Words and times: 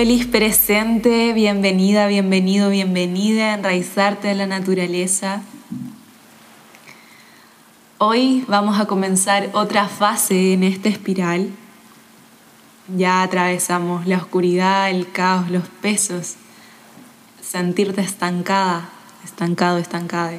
Feliz 0.00 0.26
presente, 0.26 1.34
bienvenida, 1.34 2.06
bienvenido, 2.06 2.70
bienvenida 2.70 3.50
a 3.50 3.54
enraizarte 3.56 4.28
de 4.28 4.34
la 4.34 4.46
naturaleza. 4.46 5.42
Hoy 7.98 8.42
vamos 8.48 8.80
a 8.80 8.86
comenzar 8.86 9.50
otra 9.52 9.88
fase 9.88 10.54
en 10.54 10.62
esta 10.62 10.88
espiral. 10.88 11.50
Ya 12.96 13.22
atravesamos 13.22 14.06
la 14.06 14.16
oscuridad, 14.16 14.88
el 14.88 15.12
caos, 15.12 15.50
los 15.50 15.68
pesos, 15.82 16.36
sentirte 17.42 18.00
estancada, 18.00 18.88
estancado, 19.22 19.76
estancada, 19.76 20.32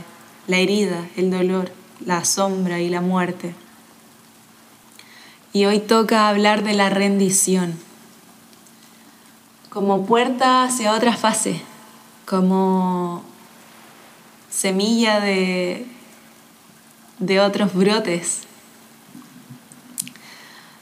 la 0.48 0.57
herida, 0.57 1.07
el 1.18 1.30
dolor, 1.30 1.71
la 2.04 2.25
sombra 2.25 2.80
y 2.80 2.89
la 2.89 3.02
muerte. 3.02 3.54
Y 5.54 5.65
hoy 5.65 5.78
toca 5.78 6.29
hablar 6.29 6.64
de 6.64 6.73
la 6.73 6.89
rendición 6.89 7.90
como 9.71 10.06
puerta 10.06 10.66
hacia 10.66 10.93
otra 10.93 11.16
fase, 11.16 11.61
como 12.25 13.24
semilla 14.50 15.21
de, 15.21 15.86
de 17.20 17.39
otros 17.39 17.74
brotes. 17.74 18.42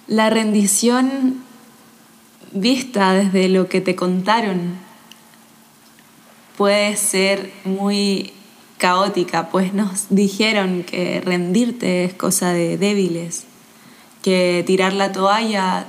La 0.08 0.32
rendición 0.32 1.44
vista 2.52 3.14
desde 3.14 3.48
lo 3.48 3.70
que 3.70 3.80
te 3.80 3.96
contaron 3.96 4.76
puede 6.58 6.98
ser 6.98 7.54
muy 7.66 8.34
caótica, 8.80 9.50
pues 9.50 9.72
nos 9.72 10.08
dijeron 10.10 10.82
que 10.82 11.22
rendirte 11.22 12.06
es 12.06 12.16
cosa 12.16 12.54
de 12.54 12.80
débiles, 12.80 13.46
que 14.24 14.64
tirar 14.66 14.94
la 14.94 15.12
toalla 15.12 15.86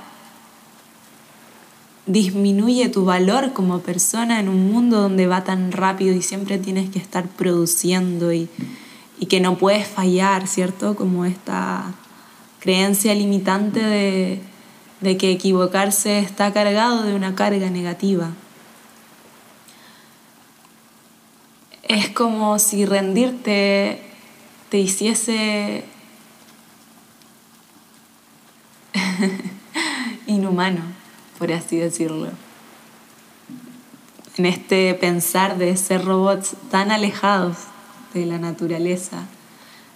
disminuye 2.05 2.89
tu 2.89 3.05
valor 3.05 3.53
como 3.53 3.79
persona 3.79 4.39
en 4.39 4.49
un 4.49 4.71
mundo 4.71 5.01
donde 5.01 5.27
va 5.27 5.43
tan 5.43 5.71
rápido 5.71 6.15
y 6.15 6.21
siempre 6.21 6.57
tienes 6.57 6.89
que 6.89 6.99
estar 6.99 7.27
produciendo 7.27 8.33
y, 8.33 8.49
que 9.29 9.39
no 9.39 9.55
puedes 9.57 9.87
fallar, 9.87 10.47
¿cierto? 10.47 10.95
Como 10.95 11.25
esta 11.25 11.93
creencia 12.59 13.13
limitante 13.13 13.79
de, 13.79 14.41
de 14.99 15.15
que 15.15 15.31
equivocarse 15.31 16.17
está 16.19 16.51
cargado 16.51 17.03
de 17.03 17.13
una 17.13 17.35
carga 17.35 17.69
negativa. 17.69 18.31
Es 21.83 22.09
como 22.09 22.57
si 22.57 22.85
rendirte 22.85 24.01
te 24.69 24.79
hiciese 24.79 25.85
inhumano 30.25 31.00
por 31.41 31.51
así 31.51 31.77
decirlo. 31.77 32.27
En 34.37 34.45
este 34.45 34.93
pensar 34.93 35.57
de 35.57 35.75
ser 35.75 36.05
robots 36.05 36.55
tan 36.69 36.91
alejados 36.91 37.57
de 38.13 38.27
la 38.27 38.37
naturaleza, 38.37 39.23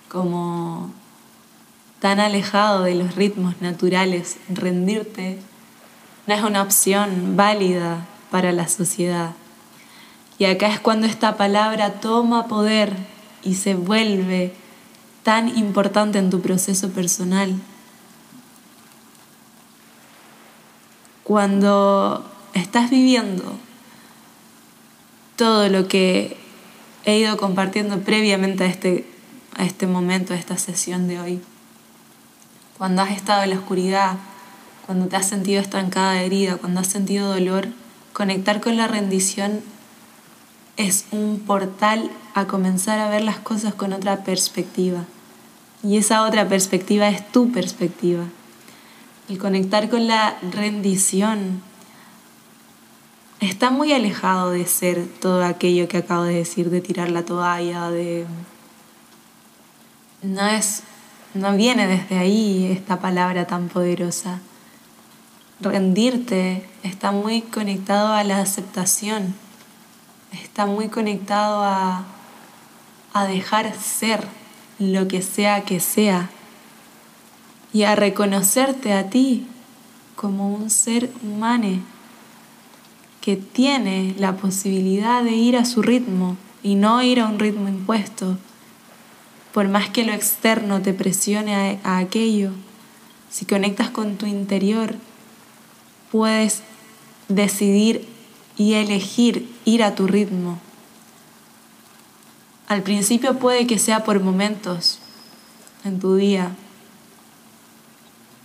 como 0.09 0.91
tan 1.99 2.19
alejado 2.19 2.81
de 2.81 2.95
los 2.95 3.13
ritmos 3.13 3.61
naturales, 3.61 4.38
rendirte 4.49 5.38
no 6.25 6.33
es 6.33 6.41
una 6.41 6.63
opción 6.63 7.38
válida 7.38 8.07
para 8.31 8.51
la 8.51 8.67
sociedad. 8.67 9.33
Y 10.39 10.45
acá 10.45 10.73
es 10.73 10.79
cuando 10.79 11.05
esta 11.05 11.38
palabra 11.38 11.99
toma 12.01 12.47
poder 12.47 12.91
y 13.43 13.53
se 13.53 13.75
vuelve 13.75 14.51
tan 15.21 15.55
importante 15.55 16.17
en 16.17 16.31
tu 16.31 16.41
proceso 16.41 16.89
personal. 16.89 17.53
Cuando 21.25 22.23
estás 22.53 22.91
viviendo 22.91 23.44
todo 25.35 25.67
lo 25.69 25.88
que 25.88 26.38
he 27.03 27.17
ido 27.17 27.35
compartiendo 27.35 28.00
previamente 28.00 28.63
a 28.63 28.67
este, 28.67 29.07
a 29.57 29.66
este 29.66 29.88
momento, 29.88 30.33
a 30.33 30.38
esta 30.38 30.57
sesión 30.57 31.07
de 31.07 31.19
hoy, 31.19 31.41
cuando 32.77 33.01
has 33.01 33.11
estado 33.11 33.41
en 33.44 33.50
la 33.50 33.57
oscuridad, 33.57 34.17
cuando 34.85 35.07
te 35.07 35.16
has 35.16 35.27
sentido 35.27 35.61
estancada, 35.61 36.22
herida, 36.22 36.57
cuando 36.57 36.79
has 36.79 36.88
sentido 36.88 37.33
dolor, 37.33 37.69
conectar 38.13 38.61
con 38.61 38.77
la 38.77 38.88
rendición 38.88 39.61
es 40.77 41.05
un 41.09 41.39
portal 41.39 42.11
a 42.35 42.45
comenzar 42.45 43.00
a 43.00 43.09
ver 43.09 43.23
las 43.23 43.39
cosas 43.39 43.73
con 43.73 43.94
otra 43.94 44.23
perspectiva. 44.23 45.05
Y 45.81 45.97
esa 45.97 46.23
otra 46.23 46.47
perspectiva 46.47 47.09
es 47.09 47.27
tu 47.31 47.51
perspectiva. 47.51 48.25
El 49.28 49.40
conectar 49.40 49.90
con 49.90 50.08
la 50.08 50.38
rendición 50.52 51.63
está 53.40 53.72
muy 53.72 53.91
alejado 53.91 54.52
de 54.52 54.66
ser 54.68 55.08
todo 55.19 55.44
aquello 55.44 55.88
que 55.88 55.97
acabo 55.97 56.24
de 56.24 56.36
decir, 56.36 56.69
de 56.69 56.80
tirar 56.81 57.09
la 57.09 57.25
toalla, 57.25 57.90
de... 57.90 58.25
No 60.22 60.47
es... 60.47 60.84
No 61.34 61.53
viene 61.58 61.88
desde 61.88 62.18
ahí 62.18 62.72
esta 62.72 63.00
palabra 63.02 63.46
tan 63.46 63.68
poderosa. 63.68 64.40
Rendirte 65.59 66.66
está 66.84 67.12
muy 67.12 67.42
conectado 67.42 68.13
a 68.13 68.24
la 68.24 68.40
aceptación, 68.40 69.36
está 70.31 70.66
muy 70.66 70.88
conectado 70.88 71.62
a, 71.62 72.06
a 73.12 73.25
dejar 73.25 73.74
ser 73.75 74.25
lo 74.80 75.09
que 75.09 75.22
sea 75.22 75.66
que 75.66 75.81
sea 75.81 76.30
y 77.75 77.84
a 77.84 77.94
reconocerte 77.94 78.94
a 78.94 79.09
ti 79.09 79.46
como 80.16 80.47
un 80.47 80.69
ser 80.69 81.12
humano 81.22 81.81
que 83.19 83.36
tiene 83.36 84.16
la 84.18 84.38
posibilidad 84.38 85.22
de 85.22 85.31
ir 85.31 85.58
a 85.58 85.66
su 85.66 85.81
ritmo 85.81 86.38
y 86.63 86.75
no 86.75 87.03
ir 87.03 87.19
a 87.19 87.25
un 87.25 87.38
ritmo 87.38 87.68
impuesto, 87.68 88.38
por 89.53 89.68
más 89.68 89.90
que 89.90 90.06
lo 90.06 90.13
externo 90.13 90.81
te 90.81 90.94
presione 90.94 91.81
a, 91.84 91.97
aquello, 91.97 92.52
si 93.30 93.44
conectas 93.44 93.90
con 93.90 94.16
tu 94.16 94.25
interior, 94.25 94.96
puedes 96.13 96.62
decidir 97.28 98.07
y 98.56 98.75
elegir 98.75 99.53
ir 99.66 99.84
a 99.84 99.96
tu 99.96 100.07
ritmo. 100.07 100.59
Al 102.69 102.84
principio 102.84 103.38
puede 103.38 103.68
que 103.68 103.80
sea 103.80 104.06
por 104.06 104.22
momentos 104.22 105.00
en 105.84 106.00
tu 106.00 106.16
día, 106.16 106.56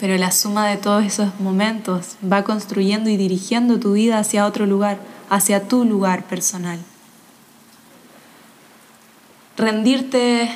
pero 0.01 0.17
la 0.17 0.33
suma 0.33 0.67
de 0.67 0.79
todos 0.79 1.05
esos 1.05 1.39
momentos 1.41 2.17
va 2.25 2.43
construyendo 2.43 3.11
y 3.11 3.19
dirigiendo 3.19 3.79
tu 3.79 3.93
vida 3.93 4.19
hacia 4.19 4.47
otro 4.47 4.65
lugar, 4.65 4.99
hacia 5.29 5.69
tu 5.69 5.85
lugar 5.85 6.25
personal. 6.25 6.81
Rendirte 9.59 10.51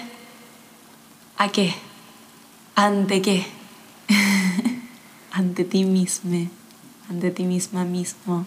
a 1.37 1.49
qué? 1.51 1.75
¿Ante 2.75 3.21
qué? 3.21 3.47
ante 5.31 5.65
ti 5.65 5.85
mismo, 5.85 6.49
ante 7.11 7.31
ti 7.31 7.45
misma 7.45 7.85
mismo. 7.85 8.47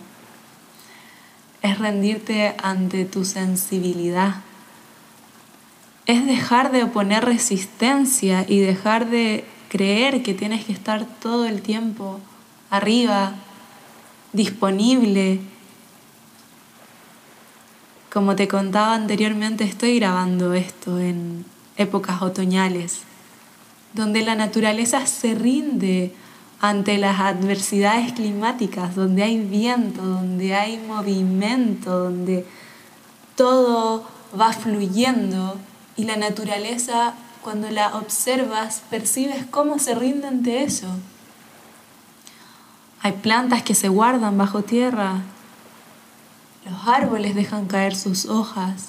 Es 1.61 1.77
rendirte 1.77 2.55
ante 2.63 3.05
tu 3.05 3.23
sensibilidad. 3.23 4.37
Es 6.07 6.25
dejar 6.25 6.71
de 6.71 6.83
oponer 6.83 7.23
resistencia 7.23 8.45
y 8.47 8.59
dejar 8.59 9.09
de 9.11 9.45
creer 9.69 10.23
que 10.23 10.33
tienes 10.33 10.65
que 10.65 10.73
estar 10.73 11.05
todo 11.21 11.45
el 11.45 11.61
tiempo 11.61 12.19
arriba, 12.69 13.33
disponible. 14.33 15.39
Como 18.11 18.35
te 18.35 18.47
contaba 18.47 18.95
anteriormente, 18.95 19.63
estoy 19.63 19.99
grabando 19.99 20.53
esto 20.53 20.99
en 20.99 21.45
épocas 21.75 22.21
otoñales, 22.21 23.01
donde 23.93 24.23
la 24.23 24.35
naturaleza 24.35 25.05
se 25.05 25.35
rinde 25.35 26.13
ante 26.59 26.97
las 26.97 27.19
adversidades 27.19 28.13
climáticas, 28.13 28.95
donde 28.95 29.23
hay 29.23 29.37
viento, 29.37 30.01
donde 30.03 30.55
hay 30.55 30.77
movimiento, 30.79 32.05
donde 32.05 32.45
todo 33.35 34.07
va 34.39 34.51
fluyendo 34.53 35.57
y 35.95 36.05
la 36.05 36.15
naturaleza 36.15 37.13
cuando 37.47 37.69
la 37.69 37.95
observas, 37.95 38.81
percibes 38.89 39.45
cómo 39.45 39.79
se 39.79 39.95
rinde 39.95 40.27
ante 40.27 40.63
eso. 40.63 40.87
Hay 43.01 43.13
plantas 43.13 43.63
que 43.63 43.73
se 43.73 43.87
guardan 43.87 44.37
bajo 44.37 44.63
tierra, 44.63 45.21
los 46.69 46.85
árboles 46.85 47.35
dejan 47.35 47.67
caer 47.67 47.95
sus 47.95 48.25
hojas, 48.25 48.87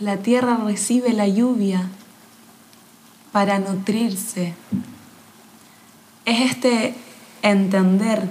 la 0.00 0.16
tierra 0.16 0.56
recibe 0.56 1.12
la 1.12 1.28
lluvia 1.28 1.90
para 3.30 3.60
nutrirse. 3.60 4.56
Es 6.24 6.50
este 6.50 6.96
entender, 7.42 8.28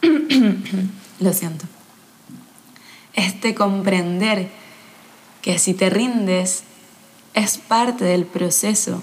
lo 1.18 1.32
siento, 1.32 1.64
este 3.14 3.56
comprender 3.56 4.48
que 5.42 5.58
si 5.58 5.74
te 5.74 5.90
rindes 5.90 6.62
es 7.34 7.58
parte 7.58 8.04
del 8.04 8.26
proceso. 8.26 9.02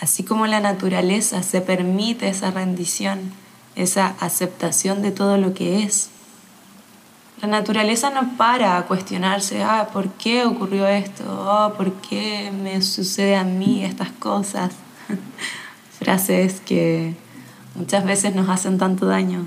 Así 0.00 0.22
como 0.24 0.46
la 0.46 0.60
naturaleza 0.60 1.42
se 1.42 1.60
permite 1.60 2.28
esa 2.28 2.50
rendición, 2.50 3.32
esa 3.76 4.14
aceptación 4.20 5.02
de 5.02 5.12
todo 5.12 5.38
lo 5.38 5.54
que 5.54 5.82
es. 5.82 6.10
La 7.40 7.48
naturaleza 7.48 8.10
no 8.10 8.36
para 8.36 8.78
a 8.78 8.86
cuestionarse, 8.86 9.62
ah, 9.62 9.88
¿por 9.92 10.10
qué 10.12 10.44
ocurrió 10.44 10.86
esto? 10.86 11.24
Oh, 11.26 11.74
¿Por 11.74 11.92
qué 11.94 12.50
me 12.50 12.80
sucede 12.80 13.36
a 13.36 13.44
mí 13.44 13.84
estas 13.84 14.10
cosas? 14.10 14.72
Frases 15.98 16.60
que 16.60 17.14
muchas 17.74 18.04
veces 18.04 18.34
nos 18.34 18.48
hacen 18.48 18.78
tanto 18.78 19.06
daño. 19.06 19.44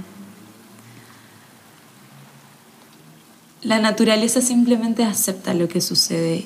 La 3.61 3.79
naturaleza 3.79 4.41
simplemente 4.41 5.03
acepta 5.03 5.53
lo 5.53 5.67
que 5.67 5.81
sucede 5.81 6.45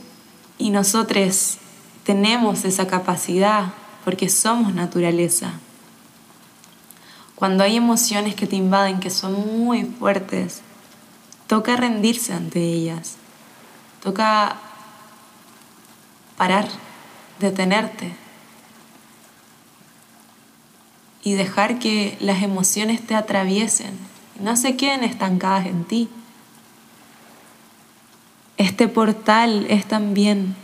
y 0.62 0.70
nosotros 0.70 1.58
tenemos 2.04 2.66
esa 2.66 2.88
capacidad 2.88 3.74
porque 4.06 4.30
somos 4.30 4.74
naturaleza. 4.74 5.54
Cuando 7.36 7.64
hay 7.64 7.76
emociones 7.76 8.36
que 8.36 8.46
te 8.46 8.56
invaden, 8.56 9.00
que 9.00 9.10
son 9.10 9.34
muy 9.34 9.84
fuertes, 9.84 10.62
toca 11.48 11.76
rendirse 11.76 12.34
ante 12.34 12.62
ellas. 12.62 13.16
Toca 14.04 14.58
parar, 16.38 16.68
detenerte 17.40 18.16
y 21.24 21.34
dejar 21.34 21.80
que 21.80 22.18
las 22.20 22.44
emociones 22.44 23.06
te 23.06 23.16
atraviesen 23.16 24.12
no 24.40 24.56
se 24.56 24.76
queden 24.76 25.04
estancadas 25.04 25.68
en 25.68 25.84
ti. 25.86 26.10
Este 28.82 28.92
portal 28.92 29.68
es 29.70 29.88
también 29.88 30.56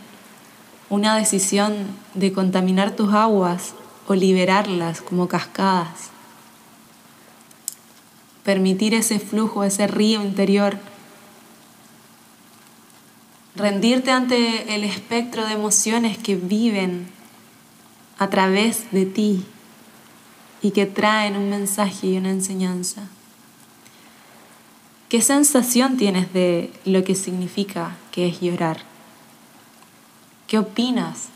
una 0.89 1.15
decisión 1.15 1.85
de 2.15 2.33
contaminar 2.33 2.95
tus 2.95 3.13
aguas 3.13 3.75
o 4.07 4.15
liberarlas 4.15 5.01
como 5.01 5.27
cascadas. 5.27 6.09
Permitir 8.43 8.95
ese 8.95 9.19
flujo, 9.19 9.63
ese 9.63 9.85
río 9.85 10.23
interior. 10.23 10.79
Rendirte 13.55 14.09
ante 14.09 14.73
el 14.73 14.83
espectro 14.83 15.45
de 15.45 15.53
emociones 15.53 16.17
que 16.17 16.35
viven 16.35 17.07
a 18.17 18.31
través 18.31 18.91
de 18.91 19.05
ti 19.05 19.45
y 20.63 20.71
que 20.71 20.87
traen 20.87 21.35
un 21.35 21.51
mensaje 21.51 22.07
y 22.07 22.17
una 22.17 22.31
enseñanza. 22.31 23.09
¿Qué 25.07 25.21
sensación 25.21 25.97
tienes 25.97 26.33
de 26.33 26.71
lo 26.83 27.03
que 27.03 27.13
significa 27.13 27.95
que 28.17 28.25
es 28.29 28.41
llorar? 28.41 28.77
¿Qué 30.47 30.57
opinas 30.57 31.27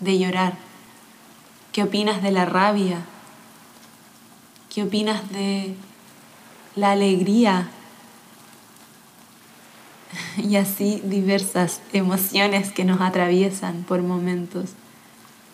de 0.00 0.18
llorar? 0.18 0.56
¿Qué 1.70 1.84
opinas 1.84 2.24
de 2.24 2.32
la 2.32 2.44
rabia? 2.44 3.02
¿Qué 4.68 4.82
opinas 4.82 5.30
de 5.30 5.76
la 6.74 6.90
alegría? 6.90 7.68
Y 10.36 10.56
así 10.56 11.00
diversas 11.04 11.80
emociones 11.92 12.72
que 12.72 12.84
nos 12.84 13.00
atraviesan 13.00 13.84
por 13.84 14.02
momentos. 14.02 14.70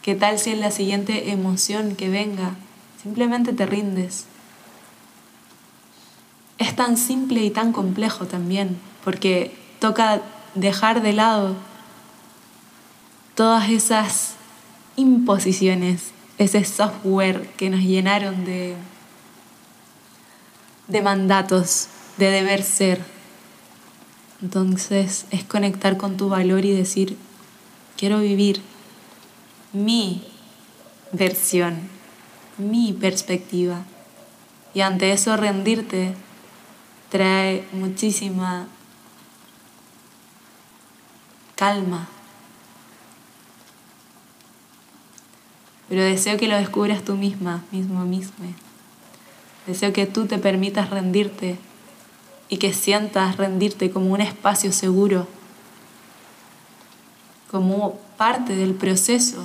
¿Qué 0.00 0.15
tal 0.15 0.38
si 0.38 0.49
en 0.49 0.61
la 0.61 0.71
siguiente 0.71 1.31
emoción 1.31 1.94
que 1.94 2.09
venga 2.09 2.55
simplemente 3.03 3.53
te 3.53 3.67
rindes? 3.67 4.25
Es 6.56 6.75
tan 6.75 6.97
simple 6.97 7.44
y 7.44 7.50
tan 7.50 7.75
complejo 7.75 8.25
también, 8.25 8.79
porque 9.05 9.55
toca 9.79 10.23
dejar 10.55 11.02
de 11.02 11.12
lado 11.12 11.56
todas 13.35 13.70
esas 13.70 14.35
imposiciones, 14.97 16.11
ese 16.38 16.64
software 16.64 17.49
que 17.56 17.70
nos 17.70 17.81
llenaron 17.81 18.44
de, 18.44 18.76
mandatos, 21.02 21.88
de 22.19 22.31
deber 22.31 22.62
ser. 22.62 23.02
Entonces 24.43 25.26
es 25.31 25.44
conectar 25.44 25.97
con 25.97 26.17
tu 26.17 26.29
valor 26.29 26.64
y 26.64 26.73
decir, 26.73 27.17
quiero 27.97 28.20
vivir 28.20 28.61
mi 29.73 30.23
versión, 31.12 31.79
mi 32.58 32.93
perspectiva. 32.93 33.85
Y 34.75 34.81
ante 34.82 35.12
eso 35.12 35.37
rendirte 35.37 36.14
trae 37.11 37.64
muchísima 37.73 38.69
calma, 41.61 42.09
pero 45.91 46.03
deseo 46.03 46.39
que 46.39 46.49
lo 46.49 46.57
descubras 46.57 47.05
tú 47.05 47.17
misma, 47.17 47.65
mismo, 47.71 48.07
mismo. 48.07 48.47
Deseo 49.67 49.93
que 49.93 50.07
tú 50.07 50.25
te 50.25 50.39
permitas 50.39 50.89
rendirte 50.89 51.59
y 52.49 52.57
que 52.57 52.73
sientas 52.73 53.37
rendirte 53.37 53.91
como 53.91 54.15
un 54.15 54.23
espacio 54.23 54.73
seguro, 54.73 55.27
como 57.51 57.99
parte 58.17 58.57
del 58.57 58.73
proceso. 58.73 59.45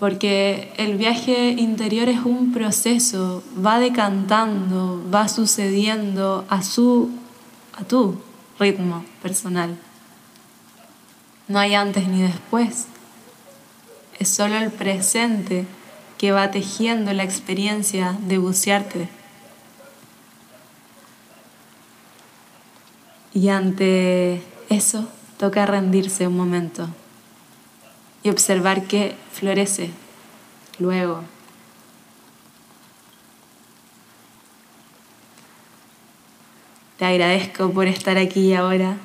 Porque 0.00 0.72
el 0.78 0.96
viaje 0.96 1.50
interior 1.50 2.08
es 2.08 2.24
un 2.24 2.52
proceso, 2.52 3.44
va 3.64 3.78
decantando, 3.78 5.00
va 5.14 5.28
sucediendo 5.28 6.44
a 6.48 6.64
su 6.64 7.08
a 7.78 7.84
tu 7.84 8.16
ritmo 8.58 9.04
personal. 9.22 9.76
No 11.48 11.58
hay 11.58 11.74
antes 11.74 12.08
ni 12.08 12.22
después 12.22 12.86
es 14.18 14.28
solo 14.28 14.56
el 14.56 14.70
presente 14.70 15.66
que 16.18 16.32
va 16.32 16.50
tejiendo 16.50 17.12
la 17.12 17.22
experiencia 17.22 18.16
de 18.22 18.38
bucearte. 18.38 19.08
Y 23.34 23.50
ante 23.50 24.42
eso 24.70 25.06
toca 25.38 25.66
rendirse 25.66 26.26
un 26.26 26.36
momento 26.36 26.88
y 28.22 28.30
observar 28.30 28.84
qué 28.84 29.14
florece 29.32 29.90
luego. 30.78 31.22
Te 36.98 37.04
agradezco 37.04 37.70
por 37.72 37.88
estar 37.88 38.16
aquí 38.16 38.54
ahora. 38.54 38.96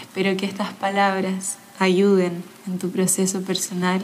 Espero 0.00 0.36
que 0.36 0.46
estas 0.46 0.72
palabras 0.72 1.58
ayuden 1.80 2.44
en 2.66 2.78
tu 2.78 2.90
proceso 2.90 3.42
personal 3.42 4.02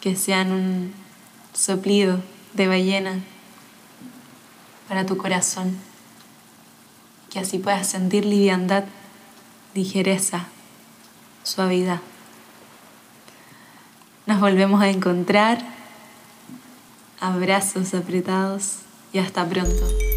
que 0.00 0.16
sean 0.16 0.52
un 0.52 0.92
soplido 1.54 2.20
de 2.54 2.66
ballena 2.66 3.20
para 4.88 5.06
tu 5.06 5.16
corazón, 5.16 5.78
que 7.30 7.38
así 7.38 7.58
puedas 7.58 7.86
sentir 7.86 8.24
liviandad, 8.24 8.84
ligereza, 9.74 10.48
suavidad. 11.44 12.00
Nos 14.26 14.40
volvemos 14.40 14.82
a 14.82 14.88
encontrar, 14.90 15.64
abrazos 17.20 17.94
apretados 17.94 18.78
y 19.12 19.18
hasta 19.18 19.48
pronto. 19.48 20.09